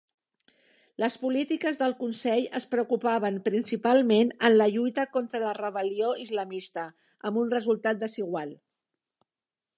[1.01, 6.89] Les polítiques del consell es preocupaven principalment en la lluita contra la rebel·lió islamista,
[7.31, 8.57] amb un resultat desigual.